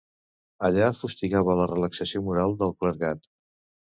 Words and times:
Allà 0.69 0.87
fustigava 0.99 1.57
la 1.59 1.67
relaxació 1.73 2.23
moral 2.29 2.57
del 2.63 2.75
clergat. 2.83 3.29